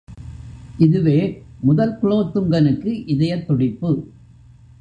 [0.77, 1.43] இதுவே
[1.59, 4.11] முதல் குலோத்துங்கனுக்கு இதயத் துடிப்பு.